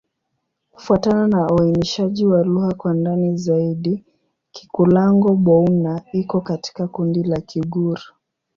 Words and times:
Kufuatana 0.71 1.27
na 1.27 1.47
uainishaji 1.47 2.25
wa 2.25 2.43
lugha 2.43 2.73
kwa 2.75 2.93
ndani 2.93 3.37
zaidi, 3.37 4.05
Kikulango-Bouna 4.51 6.01
iko 6.11 6.41
katika 6.41 6.87
kundi 6.87 7.23
la 7.23 7.41
Kigur. 7.41 7.99